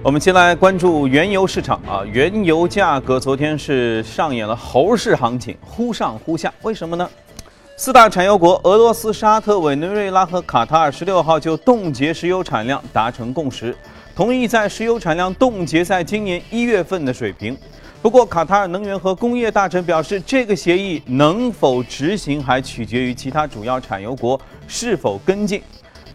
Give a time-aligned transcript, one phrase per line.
[0.00, 7.08] 我们先来关注原油市场啊，原油价格昨天是上演了猴市行情，忽上忽下，为什么呢？
[7.76, 13.76] 四大产油国俄罗斯、沙特、委内瑞拉和卡塔尔十六号就冻结石油产量达成共识，
[14.14, 17.56] 同意在石油产量冻结在今年一月份的水平。
[18.00, 25.60] 不过，卡塔尔能源和工业大臣表示，这个协议能否执行还取决于其他主要产油国是否跟进。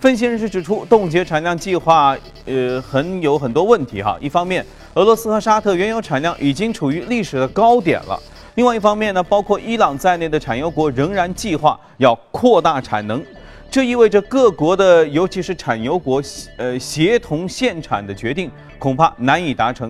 [0.04, 2.14] 分析人士指出，冻结产量计划
[2.46, 4.18] 呃很有很多问题哈。
[4.20, 4.66] 一方面，
[4.96, 8.22] 俄罗斯和沙特原油产量已经处于历史的高点了。
[8.56, 13.24] 另外一方面呢，包括伊朗在内的产油国仍然计划要扩大产能，
[13.72, 16.22] 这意味着各国的，尤其是产油国，
[16.58, 19.90] 呃，协同限产的决定恐怕难以达成。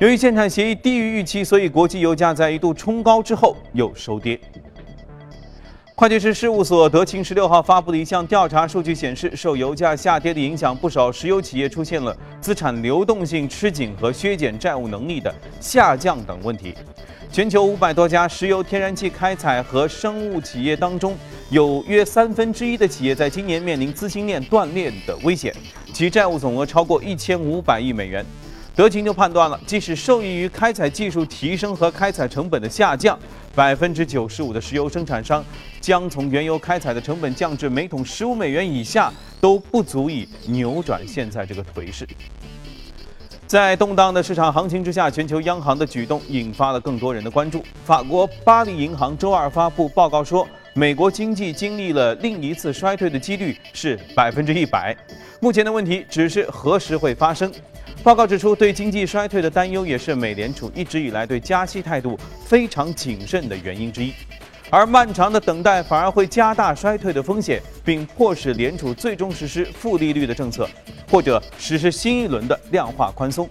[0.00, 4.36] 由于限产协议低于预期，所以国际油价在一度冲高之后又收跌。
[5.96, 16.74] 会计师事务所德勤十六号发布的一项调查数据显示，受油价下跌的影响，不少石油企业出现了资产流动性吃紧和削减债务能力的下降等问题。
[17.30, 21.16] 全球五百多家石油、天然气开采和生物企业当中，
[21.50, 25.54] 有约三分之一的企业在今年面临资金链断裂的危险，
[25.92, 28.26] 其债务总额超过一千五百亿美元。
[28.76, 33.16] 德勤就判断了，即使受益于开采技术提升和开采成本的下降，
[33.54, 35.44] 百分之九十五的石油生产商
[35.80, 42.04] 将从原油开采的成本降至每桶十五美元以下，都不足以扭转现在这个颓势。
[43.46, 47.64] 在动荡的市场行情之下，全球央行的举动引发了更多人的关注。
[47.84, 54.96] 法国巴黎银行周二发布报告说，美国经济经历了另一次衰退的几率是百分之一百。
[55.38, 57.52] 目前的问题只是何时会发生。
[58.04, 64.12] 报告指出，对经济衰退的担忧也是美联储一直以来对加息态度非常谨慎的原因之一。
[64.68, 70.68] 而漫长的等待反而会加大衰退的风险，并迫使联储最终实施负利率的政策，
[71.10, 73.48] 或者实施新一轮的量化宽松。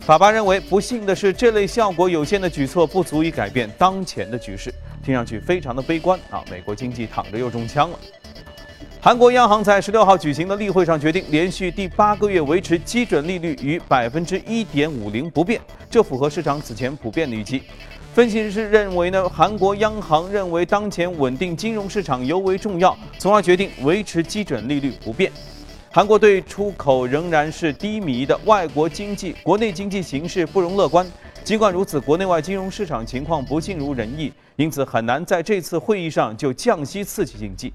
[0.00, 4.74] 法巴认为，不幸的是，这类效果有限的举措不足以改变当前的局势。
[5.04, 6.44] 听上去非常的悲观啊！
[6.50, 7.98] 美国经济躺着又中枪了。
[9.06, 17.62] 韩国央行在十六号举行的例会上决定，连续第八个月维持基准利率于百分之一点五零不变，这符合市场此前普遍的预期。
[18.12, 25.30] 分析师认为呢，韩国央行认为当前稳定金融市场尤为重要，从而决定维持基准利率不变。
[25.92, 31.06] 韩国对出口仍然是低迷的，外国经济、国内经济形势不容乐观。
[31.44, 37.72] 尽管如此，国内外金融市场情况不尽如人意，因此很难在这次会议上就降息刺激经济。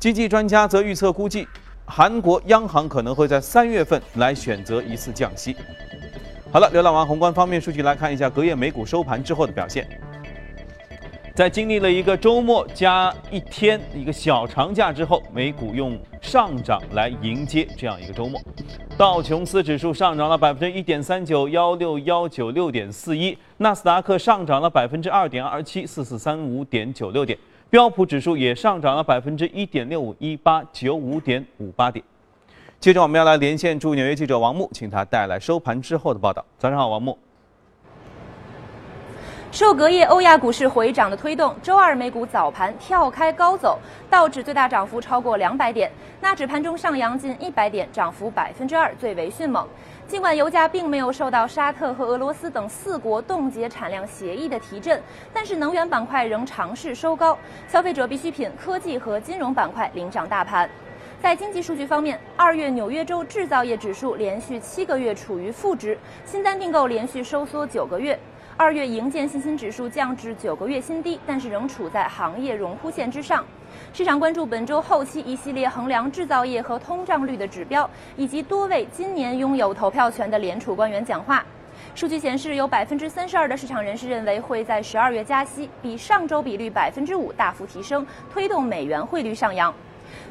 [0.00, 1.46] 经济专家则预测估计，
[1.84, 5.54] 韩国央行可能会在三月份来选择一次降息。
[6.50, 9.86] 好了，浏览完宏观方面数据，来看一下隔夜美股收盘之后的表现。
[11.34, 18.40] 在经历了一个周末加一天一个小长假之后，美股用上涨来迎接这样一个周末。
[18.96, 27.38] 道琼斯指数上涨了百分之一点三九幺六幺九六点四一，纳斯达克上涨了百分之二点二七四四三五点九六点，
[27.70, 32.04] 标普指数也上涨了百分之一点六五一八九五点五八点。
[32.80, 36.44] 接着我们要来连线驻纽约记者王木，请他带来收盘之后的报道。
[36.58, 37.16] 早上好，王木。
[39.52, 49.64] 受隔夜欧亚股市回涨的推动，周二美股早盘跳开高走，道指最大涨幅超过两百点，纳指盘中上扬近一百点，涨幅百分之二，最为迅猛。
[50.10, 55.00] 尽管油价并没有受到沙特和俄罗斯等四国冻结产量协议的提振，
[55.32, 57.38] 但是能源板块仍尝试收高，
[57.68, 60.68] 消费者必需品、科技和金融板块领涨大盘。
[61.22, 68.18] 在经济数据方面，二月纽约州制造业指数连续七个月处于负值，新单订购连续收缩九个月。
[68.56, 73.44] 二月营建信心指数降至九个月新低，但是仍处在行业荣枯线之上。
[73.92, 81.44] 市场关注本周后期一系列衡量制造业和通胀率的指标，以及多位今年拥有投票权的联储官员讲话。
[81.94, 89.72] 数据显示，有百分之三十二的市场人士认为会在十二月加息，比上周比率百分之五大幅提升，推动美元汇率上扬。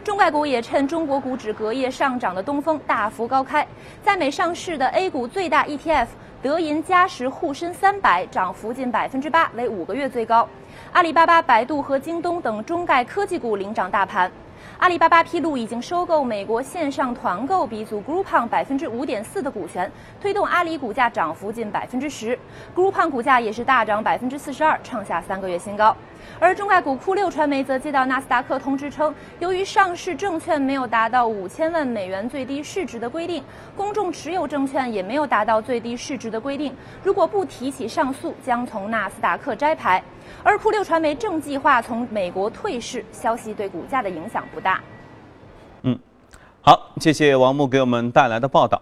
[0.03, 3.67] 中概股也趁中国股指隔夜上涨的东风大幅高开，
[4.03, 6.07] 在美上市的 A 股最大 ETF
[6.41, 10.47] 德银嘉实沪深三百涨幅近百分之八，为五个月最高。
[10.93, 14.31] 阿里巴巴、百度和京东等中概科技股领涨大盘。
[14.79, 19.91] 阿里巴巴披露已经收购美国线上团购鼻祖 Groupon 百分之五点四的股权，
[20.21, 22.39] 推动阿里股价涨幅近百分之十
[22.73, 25.93] ，Groupon 股价也是大涨百分之四十二，创下三个月新高。
[26.39, 33.43] 而中概股酷六传媒则接到纳斯达克通知称，由于上市证券没有达到五千万美元最低市值的规定，
[33.75, 36.73] 公众持有证券也没有达到最低市值的规定，
[37.03, 40.01] 如果不提起上诉，将从纳斯达克摘牌。
[40.43, 44.81] 而酷六传媒正计划从美国退市，消息对股价的影响不大。
[45.83, 45.97] 嗯，
[46.61, 48.81] 好，谢谢王木给我们带来的报道。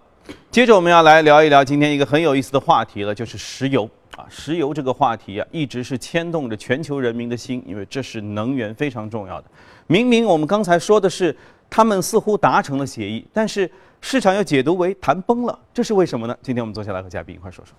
[0.52, 4.26] 接着我们要来聊一聊今天一个很有意思的话题了，就是石油啊。
[4.30, 9.48] 石油这个话题啊，一直是牵动着全球人民的心，因为这是能源非常重要的。
[9.88, 11.36] 明明我们刚才说的是
[11.70, 13.70] 他们似乎达成了协议，但是
[14.02, 16.38] 市场又解读为谈崩了，这是为什么呢？
[16.42, 17.74] 今天我们坐下来和嘉宾一块说说。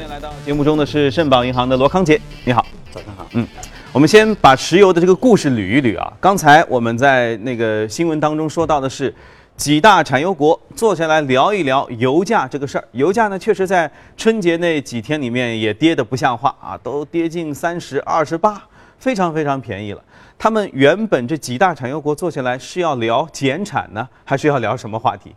[0.00, 2.64] 天来到节目中的是盛宝银行的罗康杰，你好。
[2.90, 3.26] 早上好。
[3.34, 3.46] 嗯，
[3.92, 6.10] 我们先把石油的这个故事捋一捋啊。
[6.18, 9.14] 刚才我们在那个新闻当中说到的是，
[9.58, 12.84] 几大产油国坐下来聊一聊油价这个事儿。
[12.92, 18.62] 油价呢，确实在春节那几天里面也跌得不像话啊，都跌近三十二十八，
[18.98, 20.02] 非常非常便宜了。
[20.38, 25.34] 他们原本这几大产油国坐下来是要聊减产呢，还是要聊什么话题？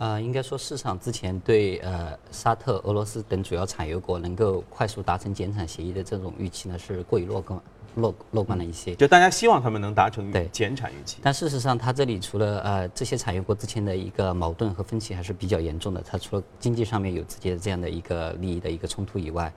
[0.00, 7.60] 啊，应该说市场之前对呃沙特、俄罗斯等主要产油国能够快速达成减产协议的这种预期呢，是过于乐观、
[7.96, 8.94] 乐乐观了一些。
[8.94, 11.18] 就大家希望他们能达成对减产预期。
[11.22, 19.52] 但事实上，它这里除了呃这些产油国之间的一个矛盾和分歧还是比较严重的，它除了经济上面有直接这样的一个利益的一个冲突以外，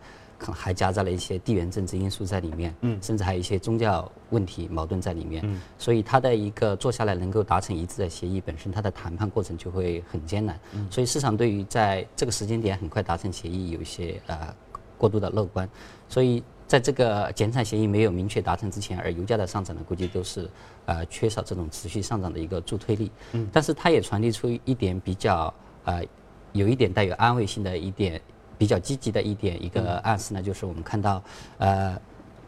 [0.51, 14.53] 还夹杂了一些地缘政治因素在里面，嗯，甚至还有一些宗教问题矛盾在里面，嗯，所以它的一个坐下来能够达成一致的协议本身，它的谈判过程就会很艰难，嗯，所以市场对于在这个时间点很快达成协议有一些呃
[14.97, 15.69] 过度的乐观，
[16.09, 20.49] 所以在这个减产协议没有明确达成之前，而油价的上涨呢，估计都是
[20.87, 25.53] 呃缺少这种持续上涨的一个助推力，嗯，但是它也传递出一点比较
[25.85, 26.03] 呃
[26.51, 28.21] 有一点带有安慰性的一点。
[28.63, 31.21] 比较积极的一点一个暗示呢，就是我们看到，
[31.57, 31.99] 呃，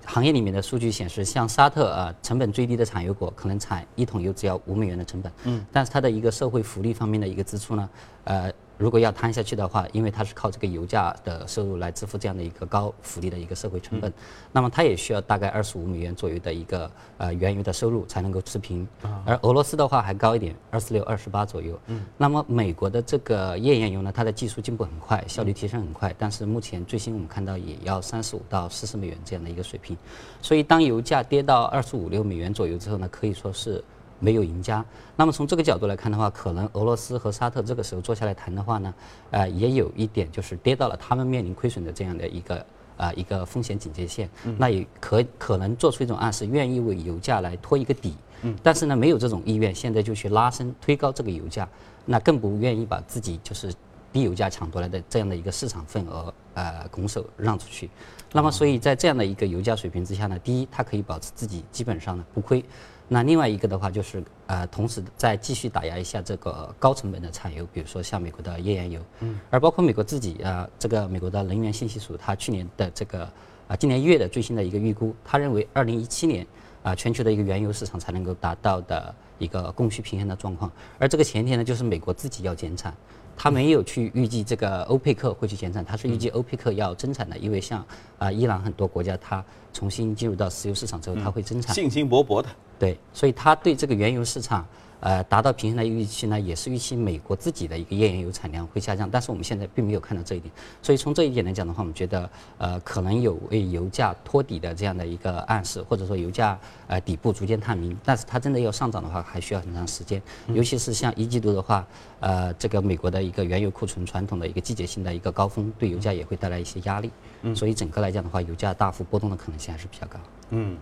[0.06, 7.90] 行业里面的数据显示，像沙特啊，成本最低的产油国，可能产一桶油只要五美元的成本，嗯，但是它的一个社会福利方面的一个支出呢，
[8.24, 8.50] 呃。
[8.78, 14.12] 如果要摊下去的话，因为它是靠这个油价的收入来支付这样的一个高福利的一个社会成本，
[14.52, 18.88] 那么它也需要大概二十五美元左右的一个呃原油的收入才能够持平。
[19.26, 21.80] 而俄罗斯的话还高一点，二十六、二十八左右。
[22.18, 29.98] 那么美国的这个页岩油呢，它的技术进步很快，效率提升很快，但是目前最新我们看到也要三十五到四十美元这样的一个水平。
[30.42, 33.84] 所以当油价跌到二十五六美元左右之后呢，可以说是。
[34.20, 34.84] 没有赢家。
[35.16, 38.94] 那么从这个角度来看的话，可能俄罗斯和沙特这个时候坐下来谈的话呢，
[39.32, 42.66] 呃，也有一点就是跌到了他们面临亏损的这样的一个
[42.98, 44.30] 啊一个风险警戒线。
[44.58, 48.16] 那也可可能做出一种暗示，愿意为油价来托一个底。
[48.42, 48.56] 嗯。
[48.62, 51.68] 但是呢，没有这种意愿，现在就去拉升推高这个油价，
[52.06, 53.74] 那更不愿意把自己就是
[54.12, 57.90] 低油价抢夺来的这样的一个市场份额呃拱手让出去。
[58.34, 62.64] 那么所以在这样的一个油价水平之下呢，第一，它可以保持自己基本上呢不亏。
[63.08, 73.30] 那另外一个的话就是，呃，同时再继续打压一下这个高成本的产油，比如说像美国的页岩油，嗯，而包括美国自己啊，这个美国的能源信息署，它去年的这个
[73.68, 76.46] 啊，今年一月的最新的一个预估，他认为二零一七年
[76.82, 82.92] 啊，全球的一个原油市场才能够达到的一个供需平衡的状况，而这个前提呢，就是美国自己要减产。
[83.38, 87.86] 他没有去预计这个欧佩克会去减产，他是预计欧佩克要增产的，因为像
[88.18, 89.44] 啊伊朗很多国家，它
[89.74, 92.50] 重新进入到石油市场之后，它会增产，信心勃勃的。
[92.80, 94.66] 对，所以他对这个原油市场。
[95.00, 100.52] 呃，达到平衡的预期呢，也是预期美国自己的一个页岩油产量会下降，但是我们现在并没有看到这一点，
[100.82, 106.58] 所以从这一点来讲的话，我们觉得呃可能有为油价托底的这样的一个暗示，或者说油价
[106.88, 111.86] 呃底部逐渐探明，但是它真的要上涨的话，还需要很长时间，尤其是像一季度的话，
[112.20, 117.12] 呃，这个美国的一个原油库存传统的一个季节性的一个高峰，对油价也会带来一些压力，
[117.54, 120.20] 所以整个来讲的话，油价大幅波动的可能性还是比较高。
[120.50, 120.78] 嗯，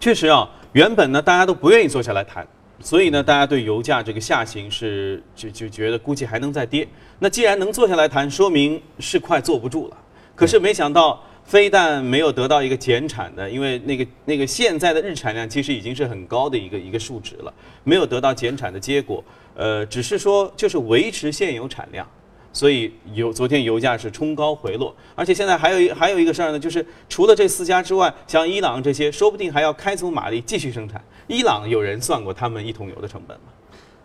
[0.00, 2.46] 确实啊，原本呢大家都不愿意坐下来谈。
[2.82, 6.86] 所以呢，大家对油价这个下行是就就觉得估计还能再跌。
[7.20, 9.96] 那既然能坐下来谈，说明是快坐不住了。
[10.34, 19.22] 可是没想到，非但没有得到一个减产的，因为那个那个现在的日产量其实已经是很高的一个一个数值了，没有得到减产的结果。
[19.54, 22.06] 呃，只是说就是维持现有产量。
[22.52, 31.02] 所以油昨天油价是冲高回落，而且现在还有一还有一个事儿呢，就是除了这四家之外，像伊朗这些，说不定还要开足马力继续生产。
[31.26, 33.44] 伊朗有人算过他们一桶油的成本吗？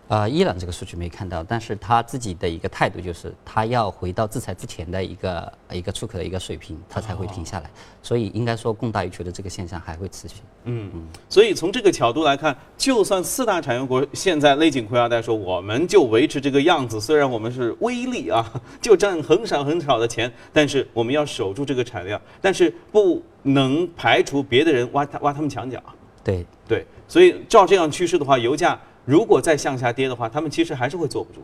[0.09, 7.69] 呃，伊朗这个数据没看到，但是他自己的一个态度就是，他要回到制裁之前的一个一个出口的一个水平，他才会停下来。
[8.01, 10.35] 所以应该说供大于求的这个现象还会持续。
[10.63, 11.05] 嗯嗯。
[11.27, 18.49] 所以从这个角度来看，就算四大产油国现在勒紧裤腰带说，我们就维持这个样子，虽然我们是微利啊，
[18.81, 25.83] 就占很少很少的钱，但是我们要守住这个产量，但是不能排除别的人挖他挖他们墙角。
[26.23, 26.85] 对对。
[27.09, 28.79] 所以照这样趋势的话，油价。
[29.07, 31.39] 如果再向下跌的话，他们其实还是会坐不住。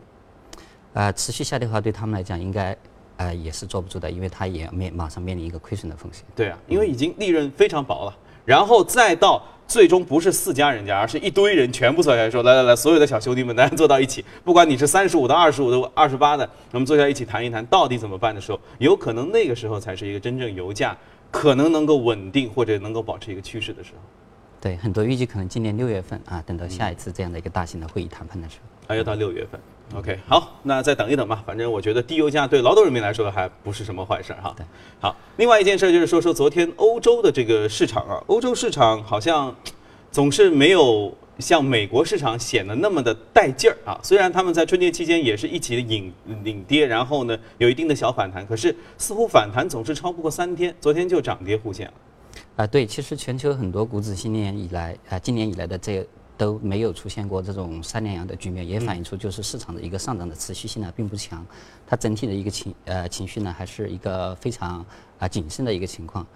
[0.92, 2.76] 呃，持续下跌的话，对他们来讲应该
[3.16, 6.22] 呃也是坐不住的，因为他也面马上面临一个亏损的风险。
[6.36, 20.94] 对啊，因为已经利润非常薄了，然后再到最终不是四家人家，而是一堆人全部坐下来说，来来来，所有的小兄弟们，大家坐到一起，不管你是三十五的、二十五的、二十八的，我们坐下一起谈一谈到底怎么办的时候，有可能那个时候才是一个真正油价
[21.30, 23.98] 可能能够稳定或者能够保持一个趋势的时候。
[24.64, 29.60] 对，很多预计可能今年六月份啊，等到下一次这样的一个大型的会议谈判的时候，还要到六月份。
[29.94, 31.44] OK，好，那再等一等吧。
[31.46, 34.54] 反正我觉得低油价对劳动人民来说还不是什么坏事哈。
[34.56, 34.64] 对，
[35.00, 39.54] 好，另外一件事就是说说昨天欧洲的这个市场啊，欧洲市场好像
[40.10, 44.00] 总是没有像美国市场显得那么的带劲儿啊。
[44.02, 46.10] 虽然他们在春节期间也是一起领
[46.42, 51.92] 领跌，然后呢有一定的小反弹，可是似乎反弹总是超不过三天，昨天就涨跌互现了。
[52.56, 56.06] 啊，对，其实全球很多股指新年以来啊，今年以来的这。
[56.36, 61.46] 都没有出现过这种三连阳的局面，也反映出就是市场的一个上涨的持续性呢并不强，
[61.86, 64.84] 它整体的一个情呃情绪呢还是一个非常
[65.20, 66.26] 啊谨慎的一个情况。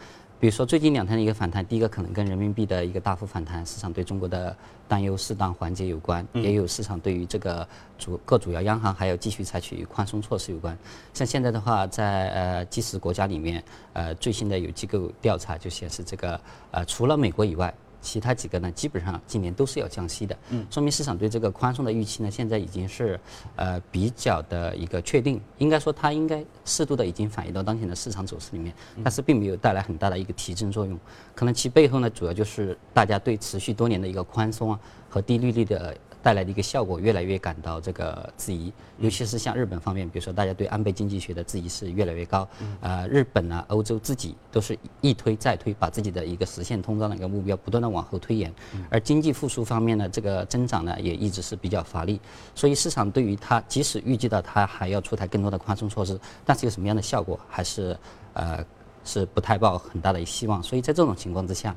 [0.41, 7.67] 比如说最近两天的一个反弹，第一个可能跟人民币的一个大幅反弹，市场对中国的担忧适当缓解有关，也有市场对于这个
[7.99, 10.79] 主各主要央行还要继续采取宽松措施有关。
[11.13, 13.63] 像现在的话，在呃几十国家里面，
[13.95, 16.41] 呃最新的有机构调查就显示，这个
[16.71, 17.75] 呃除了美国以外。
[18.01, 23.19] 其他几个呢，基本上今年都是要降息的，嗯，说明市场对这个宽松的预期呢，现在已经是
[23.57, 25.41] 呃比较的一个确定。
[25.59, 30.99] 应该说它应该适度的已经反映到当前的市场走势里面，但是并没有带来很大的一个提振作用。
[31.35, 35.97] 可能其背后呢，主要就是大家对持续多年的一个宽松啊和低利率的。
[36.23, 42.47] 带来的一个效果越来越感到这个质疑，尤其是像日本方面，比如说大家对安倍经济学的质疑是越来越高。
[42.81, 48.53] 呃，日本啊、欧洲自己都是一推再推，把自己的一个实现通胀的一个目标不断的往后推延。
[48.91, 52.21] 而经济复苏方面呢，这个增长呢也一直是比较乏力。
[52.55, 57.97] 所以市场对于它，即使预计到它还要出台更多的宽松措施，但是有什么样的效果，还是
[58.33, 58.65] 呃
[59.05, 60.63] 是不太抱很大的希望。
[60.63, 61.75] 所以在这种情况之下。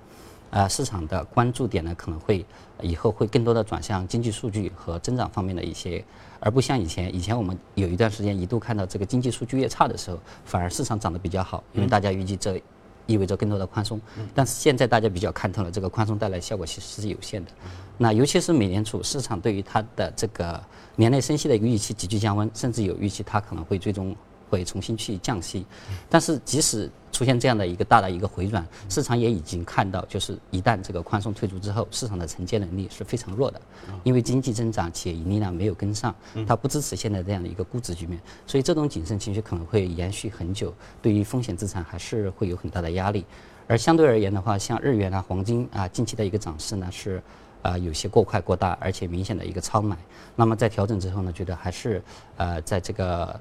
[0.51, 2.45] 啊，市场的关注点呢，可能会
[2.81, 6.03] 以后会更多的转向经济数据和增长方面的一些，
[6.41, 7.13] 而不像以前。
[7.15, 12.61] 以前我们有一段时间一度看到这个经济数据越差的时候，反而市场涨得比较好，因为大家预计这
[13.05, 13.99] 意味着更多的宽松。
[14.35, 17.51] 但是现在大家比较看透了，这个宽松带来效果其实是有限的。
[17.97, 20.61] 那尤其是美联储市场对于它的这个
[20.97, 24.13] 年内升息的一个预期急剧降温，甚至有预期它可能会最终。
[24.51, 25.65] 会重新去降息，
[26.09, 33.61] 但是即使出现这样的一个大的一个回转，市场也已经看到，就是一旦这个宽松退出之后，市场的承接能力是非常弱的，
[34.03, 36.13] 因为经济增长、企业盈利呢没有跟上，
[36.45, 43.25] 它不支持现在这样的一个估值局面，所以这种谨慎情绪可能会延续很久，对于风险资产还是会有很大的压力。
[43.67, 47.21] 而相对而言的话，像日元啊、黄金啊，近期的一个涨势呢是
[47.61, 49.97] 啊有些过快过大，而且明显的一个超买。
[50.35, 52.01] 那么在调整之后呢，觉得还是
[52.37, 53.39] 呃在这个。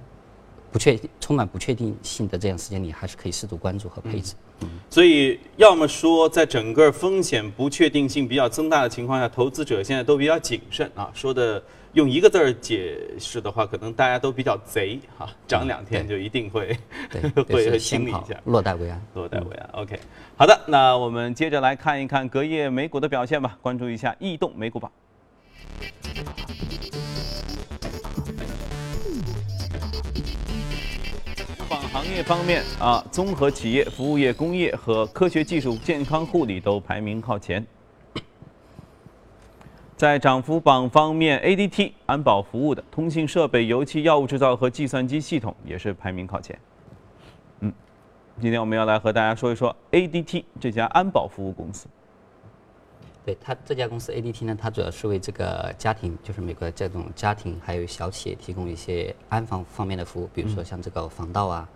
[0.73, 4.35] 不确充满不确定性的这样时间里，还是可以适度关注和配置。
[4.61, 11.11] 嗯，所以要么说，在整个风险不确定性比较增大的情况下，投资者现在都比较谨慎啊。
[11.15, 11.63] 说的
[11.95, 16.77] 用一个字儿解释的话，可能大家都比较贼哈，涨两天就一定会
[17.49, 19.71] 会清理一下，落袋为安，落袋为安。
[19.73, 19.99] OK，
[20.37, 24.91] 好的，那我们接着来看一看隔夜美股的表现吧，关注一下异动美股榜。
[32.15, 37.65] 业方面啊，综合企业、服务业、工业和科学技术、健康护理都排名靠前。
[39.97, 46.59] 在涨幅榜方面，ADT 安保服务的通信设备、油气、药物制造和计算机系统也是排名靠前。
[47.61, 47.73] 嗯，
[48.41, 51.87] 今天我们要来和大家说一说 ADT 这家安保服务公司。
[53.27, 61.69] 对它这家公司 ADT 呢，它主要是为这个家庭，就是美国这种家庭还有小企业提供一些安防方面的服务，比如说像这个防盗啊。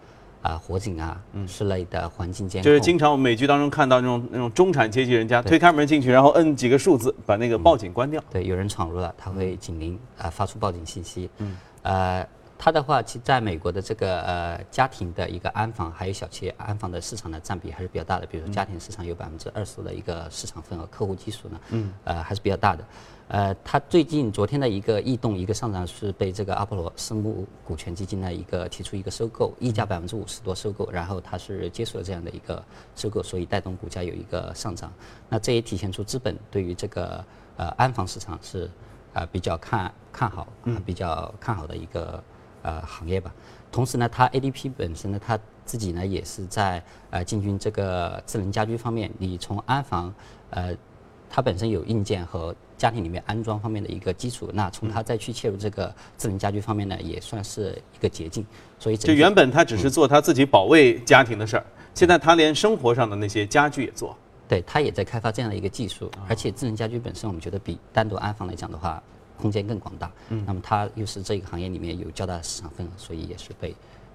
[0.44, 8.22] 啊，火警啊，室内的环境监控，就是经常我们美剧当中看到那种那种中产阶级人家推开门进去，然后摁几个数字把那个报警关掉。
[8.30, 11.30] 对，有人闯入了，他会警铃啊发出报警信息。
[11.38, 22.84] 嗯，呃，他的话，其在美国的这个呃家庭的一个安防还有小企业安防的市场的占比还是比较大的，比如说家庭市场有百分之二十的一个市场份额，客户基数呢，嗯，呃还是比较大的。
[23.28, 32.62] 呃，它最近昨天的一个异动，一个上涨是被这个阿波罗生物股权基金的一个提出一个收购，溢价百分之五十多收购，然后它是接受了这样的一个
[32.94, 34.92] 收购，所以带动股价有一个上涨。
[35.30, 37.24] 那这也体现出资本对于这个
[37.56, 38.70] 呃安防市场是
[39.14, 40.46] 啊比较看看好，
[40.84, 42.22] 比较看好的一个
[42.60, 43.34] 呃行业吧。
[43.72, 49.10] 同时呢，它 ADP 本身呢，它自己呢也是在呃进军这个智能家居方面。
[49.18, 50.14] 你从安防
[50.50, 50.76] 呃，
[51.30, 58.44] 它本身有硬件和家庭里面安装方面的一个基础，那从它再去切入这个智能家居方面呢，也算是一个捷径。
[58.78, 61.64] 所以，就原本他只是做他自己保卫家庭的事儿，
[61.94, 64.16] 现在他连生活上的那些家具也做。
[64.46, 69.02] 对，他也在开发这样的一个技术，而且智能家居本身，我们觉得比单独安防来讲的话，
[69.38, 70.10] 空间更广大。
[70.28, 73.74] 嗯，那么它又是这个行业里面有较大的市场份额，所以也是被。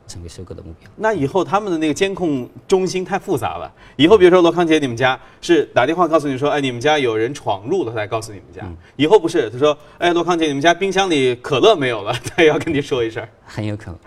[0.09, 0.89] 成为收购的目标。
[0.95, 3.71] 那以后他们的那个监控中心太复杂了。
[3.95, 8.67] 以后比如说罗康杰，你们家是打电话告诉你说，哎，你们家有人闯入了，他才告诉你们家。
[8.95, 13.25] 以后不是，他说，哎，罗康杰，你们家冰箱里可乐没有了，他也要跟你说一声。
[13.45, 13.99] 很有可能。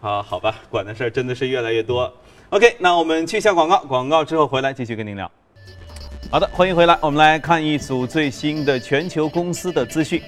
[0.00, 2.10] 啊，好吧，管的事儿真的是越来越多。
[2.48, 5.30] OK，那我们去一下广告，广告之后回来继续跟您聊。
[6.30, 10.22] 好的，欢迎回来，我们来看一组最新的全球公司的资讯。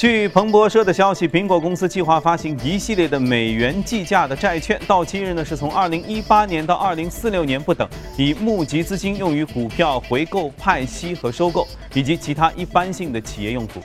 [0.00, 13.78] 据彭博社的消息，苹果公司计划发行一系列的美元计价的债券，到期日呢是从二零一八年到二零四六年不等，以募集资金用于股票回购、派息和收购，以及其他一般性的企业用途。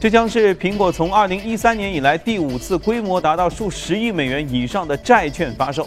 [0.00, 5.86] 这将是苹果从二零一三年以来第五次规模达到数十亿美元以上的债券发售。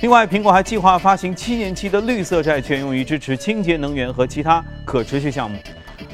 [0.00, 5.58] 另外，苹果还计划发行七年期的绿色债券，用于支持清洁能源和其他可持续项目。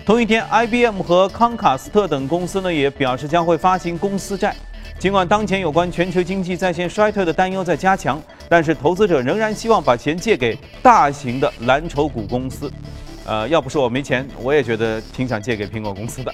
[0.06, 4.54] 同一天，IBM 和康卡斯特等公司呢也表示将会发行公司债。
[4.99, 12.70] 尽管当前有关全球经济再现衰退的担忧在加强，但是投资者仍然希望把钱借给大型的蓝筹股公司。
[13.25, 16.30] 呃，要不是我没钱，我也觉得挺想借给苹果公司的。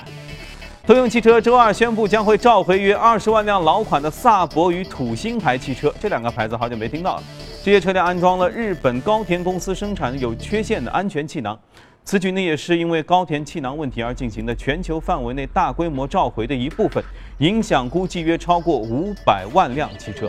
[0.84, 7.22] 通用汽车周二宣布将会召回约二十万辆老款的萨博与土星牌汽车，这两个牌子好久没听到了。
[7.62, 11.56] 这些车辆安装了日本高田公司生产有缺陷的安全气囊。
[12.04, 17.02] 此举呢，也是因为高田气囊问题而进行的全球范围内大规模召回的一部分，
[17.38, 20.28] 影响估计约超过五百万辆汽车。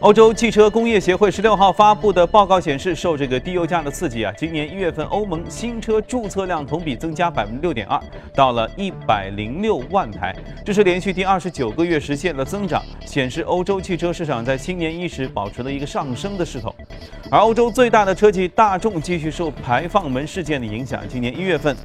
[0.00, 8.00] 欧洲汽车工业协会十六号发布的报告显示，受这个低油价的刺激啊，今年一月份欧盟新车注册量同比增加百分之六点二，
[8.32, 10.32] 到了一百零六万台，
[10.64, 16.72] 这是连续第二十九个月实现了增长，显示欧洲汽车市场在新年伊始保持了一个上升的势头。
[17.28, 21.76] 而欧洲最大的车企大众继续受排放门事件的影响，今年一月份。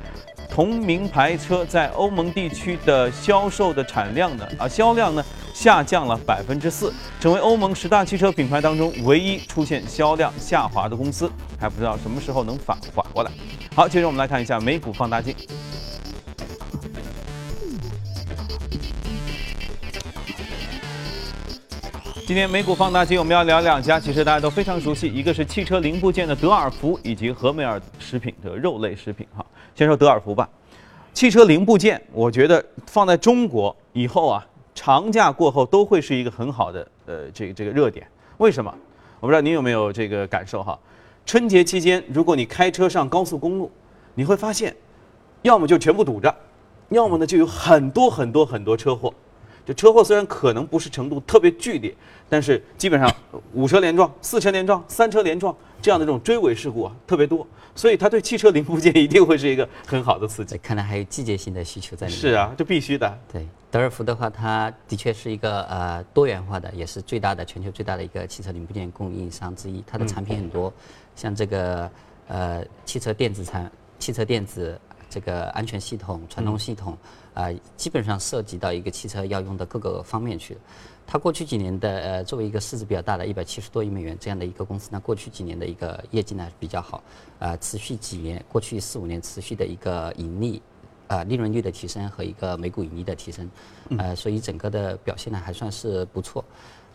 [0.54, 11.28] 同名牌车在欧盟地区的销售的产量呢，啊销量呢下降了百分之四，成为欧盟十大汽车品牌当中唯一出现销量下滑的公司，
[11.60, 13.32] 还不知道什么时候能反缓过来。
[13.76, 15.36] 好，接着我们来看一下美股放大镜。
[22.28, 29.43] 今天美股放大镜我们要聊两家，其实大家都非常熟悉，一个是汽车零部件的德尔福，以及和美尔食品的肉类食品，哈。
[29.84, 30.48] 先说德尔福吧，
[31.14, 38.08] 汽车零部件，我觉得放在中国以后啊，长假过后都会是一个很好的呃这个这个热点。
[38.38, 38.74] 为什么？
[39.20, 40.80] 我不知道您有没有这个感受哈？
[41.26, 43.70] 春节期间，如果你开车上高速公路，
[44.16, 44.74] 你会发现，
[45.42, 46.34] 要么就全部堵着，
[46.88, 49.14] 要么呢就有很多很多很多车祸。
[49.66, 51.96] 这车祸虽然可能不是程度特别剧烈，
[52.30, 53.10] 但是基本上
[53.54, 57.48] 五车连撞、四车连撞、三车连撞这样的这种追尾事故啊特别多。
[57.76, 60.56] 所以它对汽车零部件一定会是一个很好的刺激。
[60.60, 62.22] 看来还有季节性的需求在里面。
[62.22, 63.20] 是啊，这必须的。
[63.32, 69.84] 对，德尔福的话，它的确是一个呃多元化的，也是最大的全球最大的一个汽车零部件供应商之一。
[69.88, 70.72] 它的产品很多，
[71.16, 71.90] 像这个
[72.28, 74.80] 呃汽车电子产、汽车电子
[75.14, 76.98] 这个安全系统、传动系统
[77.36, 77.48] 啊，
[77.78, 80.58] 基本上涉及到一个汽车要用的各个方面去。
[81.06, 87.04] 它过去几年的呃，作为一个市值比较大的一百七十多亿美元这样的一个公司，那过去几年的一个业绩呢比较好，
[87.38, 90.60] 啊，持续几年，过去四五年持续的一个盈利，
[91.08, 93.48] 啊，利润率的提升和一个每股盈利的提升，
[94.00, 96.44] 呃，所以整个的表现呢还算是不错。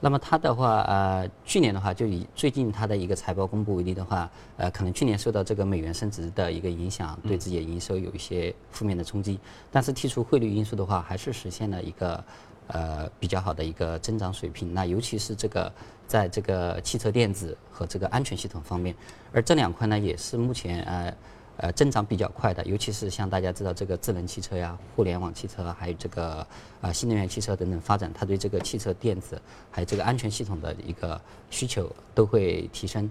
[0.00, 9.38] 那么它的话，呃，去年的话就以最近它的一个财报公布为例的话，呃，可能去年受到这个美元升值的一个影响，对自己的营收有一些负面的冲击，
[9.70, 12.22] 但是剔除汇率因素的话，还是实现了一个。
[12.70, 14.74] 呃，比较好的一个增长水平。
[14.74, 15.72] 那尤其是这个，
[16.06, 18.94] 在这个汽车电子和这个安全系统方面，
[19.32, 21.10] 而这两块呢，也是目前呃
[21.58, 22.64] 呃增长比较快的。
[22.64, 26.44] 尤其是像大家知道这个智能汽车呀、互联网汽车，还有这个
[26.80, 29.40] 啊新能源汽车等等发展，它对这个汽车电子
[29.70, 33.08] 还有这个安全系统的一个需求都会提升。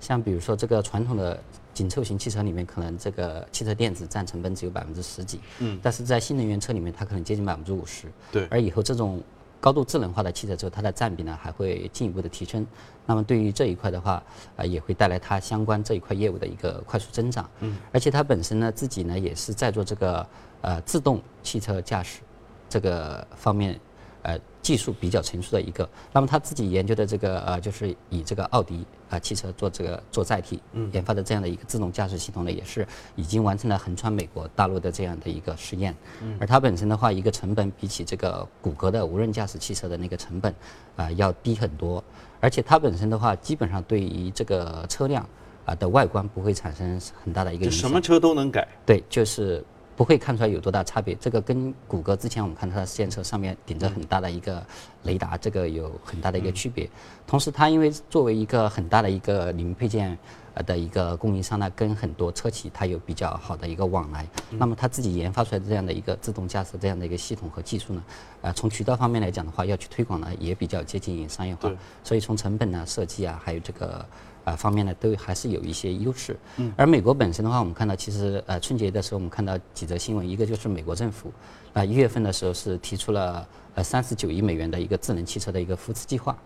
[0.00, 1.40] 像比如说这个传统的。
[1.72, 8.44] 紧凑型汽车里面，可能这个汽车电子占成本只有百分之十几，嗯，但是在新能源车里面，它可能接近百分之五十，对。
[8.50, 9.22] 而以后这种
[9.60, 12.66] 高度智能化的汽车之后，它的占比呢还会进一步的提升。
[13.06, 14.22] 那么对于这一块的话，
[14.56, 17.76] 啊，也会带来它相关这一块业务的一个快速增长，嗯。
[17.92, 20.26] 而且它本身呢，自己呢也是在做这个
[20.62, 22.20] 呃自动汽车驾驶
[22.68, 23.78] 这个方面。
[24.22, 30.60] 呃，技术比较成熟的一个，那么他自己研究的这个呃，就是以这个奥迪啊汽车做这个做载体，
[30.92, 35.94] 研发的这样的一个自动驾驶系统呢，也是已经完成了横穿美国大陆的这样的一个试验。
[36.38, 40.54] 而它本身的话，一个成本比起这个谷歌的无人驾驶汽车的那个成本
[40.96, 42.02] 啊要低很多，
[42.40, 45.26] 而且它本身的话，基本上对于这个车辆
[45.64, 47.80] 啊的外观不会产生很大的一个影响。
[47.80, 48.68] 什么车都能改。
[48.84, 49.64] 对，就是
[50.00, 51.14] 不会看出来有多大差别。
[51.16, 54.64] 这个跟谷歌之前我们看它的试验车上面顶着很大的一个
[55.02, 56.88] 雷达，这个有很大的一个区别。
[57.26, 60.16] 同时，它因为作为一个很大的一个零配件。
[60.52, 68.02] 呃的一个供应商呢，跟很多车企它有比较好的一个往来，那么它自己研发出来的这样的一个自动驾驶这样的一个系统和技术呢，
[68.42, 71.70] 呃，从渠道方面来讲的话，要去推广呢，也比较接近商业化，
[72.02, 74.04] 所以从成本呢、设计啊，还有这个
[74.44, 76.36] 呃方面呢，都还是有一些优势。
[76.56, 76.72] 嗯。
[76.76, 81.32] 而美国本身的话，我们看到其实呃春节的时候，我们看到几则新闻，一个就是美国政府
[81.72, 83.46] 啊一月份的时候是提出了。
[83.76, 86.36] 呃，三十九亿美元的一个智能汽车的一个扶持计划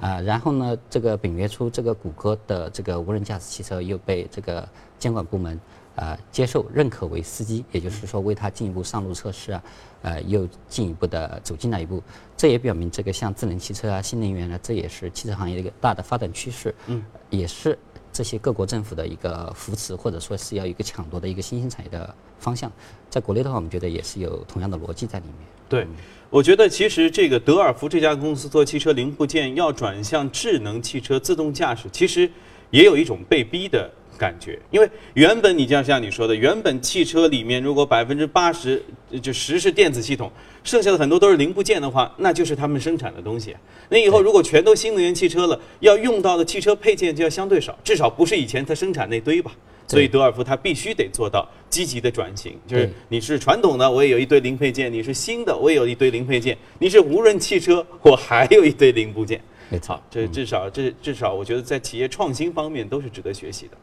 [0.00, 5.58] 啊，然后呢，这个本月初，这个谷歌的这个无人驾驶汽车又被这个监管部门
[5.98, 9.62] 啊接受认可为司机，也就是说为他进一步上路测试啊，
[10.02, 12.02] 呃，又进一步的走进了一步，
[12.36, 17.78] 这也表明这个像智能汽车啊、新能源呢，这也是汽车行业的一个大的发展趋势，嗯，也是
[18.12, 22.70] 这些各国政府的一个扶持或者说是要一个抢夺的一个新兴产业的方向，
[23.10, 25.86] 在国内的话，我们觉得也是有同样的逻辑在里面，对。
[26.30, 32.30] 我觉得其实这个德尔福这家公司做汽车零部件要转向智能汽车自动驾驶，其实
[32.70, 34.58] 也有一种被逼的感觉。
[34.70, 38.82] 因为原本你就像你说的，原本汽车里面如果百分之八十
[39.22, 40.30] 就十是电子系统，
[40.64, 43.56] 剩下的很多都是零部件的话，那就是他们生产的东西。
[43.88, 49.52] 那以后如果全都新能源汽车了，要用到的汽车配件就要相对少，至少不是以前它生产那堆吧。
[49.86, 59.40] 所以德尔福它必须得做到积极的转型，就是你是传统的，我也有一堆零配件；你是新的，我也有一堆零配件；你是无人汽车，我还有一堆零部件。
[59.70, 63.78] 没错，这至少这至少我觉得在企业创新方面都是值得学习的。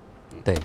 [0.45, 0.55] 对，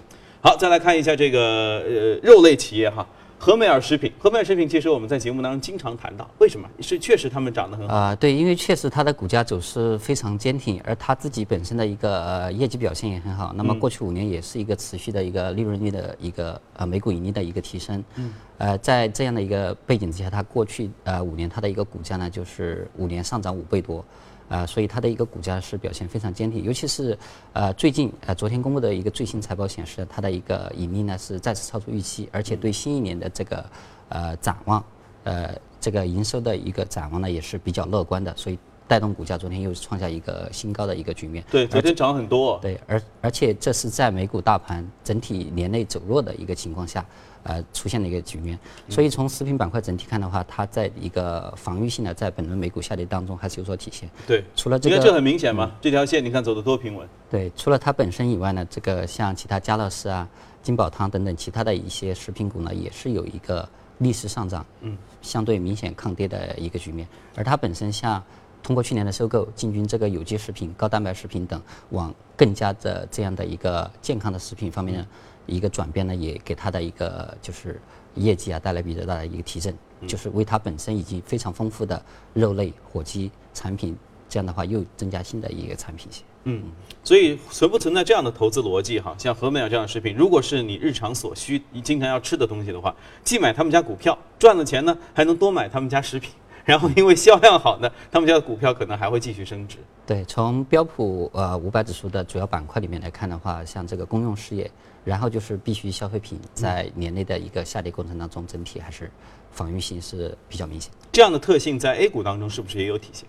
[0.42, 3.06] 好，再来看一下这个呃肉类企业哈。
[3.38, 6.68] 和美尔食品，和美尔食品其实我们在节目当中经常谈到，为什么？
[6.80, 13.54] 是确实他们涨得很好啊，对，因为确实它的股价走势非常坚挺，而它自己本身的一个呃业绩表现也很好。
[13.56, 18.04] 那么过去五年也是一个持续的一个利润率的一个呃每股盈利的一个提升。
[18.16, 18.30] 嗯。
[18.58, 24.04] 呃，在这样的一个背景之下，它过去呃五年它的一个股价呢，就是五年上涨五倍多。
[24.50, 27.16] 啊，所以它的一个股价是表现非常坚挺，尤其是
[27.52, 33.64] 呃最近呃昨天公布的一个最新财报显示，它的一个盈利呢是再次超出预期，而且对新一年的这个
[34.08, 34.84] 呃展望，
[35.22, 38.58] 呃这个营收的一个展望呢也是比较乐观的，所以
[38.88, 41.44] 带动股价昨天又创下一个新高的一个局面。
[41.48, 42.58] 对，昨天涨很多。
[42.60, 47.06] 对，而而且这是在美股大盘整体年内走弱的一个情况下。
[47.42, 54.08] 呃，出现的一个局面，所以从食品板块整体看的话，它在一个防御性的，在本轮美股下跌当中还是有所体现。
[54.26, 57.08] 对，除了这个，这很明显嘛，这条线你看走的多平稳。
[57.30, 60.28] 对，除了它本身以外呢，这个像其他家乐氏啊、
[60.62, 67.08] 金宝汤等等其他的一些食品股呢，也是有一个逆势上涨，嗯，相对明显抗跌的一个局面。
[67.36, 68.22] 而它本身像
[68.62, 75.06] 通过去年的收购，进军这个有机食品、高蛋白食品等，往更加的这样的一个健康的食品方面呢。
[75.50, 77.80] 一个转变呢，也给它的一个就是
[78.14, 79.74] 业绩啊带来比较大的一个提振，
[80.06, 82.00] 就是为它本身已经非常丰富的
[82.32, 83.96] 肉类火鸡产品，
[84.28, 86.24] 这样的话又增加新的一个产品线。
[86.44, 86.62] 嗯，
[87.04, 89.14] 所以存不存在这样的投资逻辑哈？
[89.18, 96.30] 像和美尔这样的食品，如果是你日常所需、你经常要吃的东西的话，既买他们家股票赚了钱呢，还能多买他们家食品。
[96.64, 99.78] 然后因为销量好呢，他们家的股票可能还会继续升值。
[100.06, 104.70] 对，从标普呃五百指数的主要板块里面来看的话，像这个公用事业，
[105.04, 109.10] 然后就是必须消费品，在年内的一个下跌过程当中，整体还是
[109.50, 110.92] 防御性是比较明显。
[111.10, 113.28] 这样的特性在 A 股当中是不是也有体现？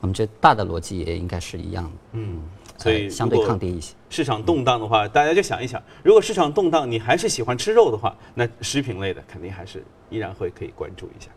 [0.00, 1.90] 我们觉得大的逻辑也应该是一样的。
[2.12, 2.42] 嗯，
[2.76, 3.94] 所以相对抗跌一些。
[4.10, 11.30] 市场动荡的话，大家就想一想，如果市场动荡，你还是喜欢吃肉的话，那食品类的肯定还是依然会可以关注一下。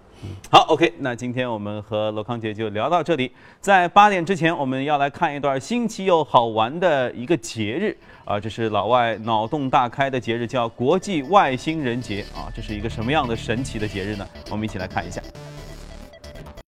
[0.50, 3.32] 好，OK，那今天我们和罗康杰就聊到这里。
[3.60, 12.50] 在八点之前，我们要来看一段新奇又好玩的一个节日啊，这是老外脑洞大开的节日，叫国际外星人节啊。
[12.56, 14.28] 这是一个什么样的神奇的节日呢？
[14.50, 15.22] 我们一起来看一下。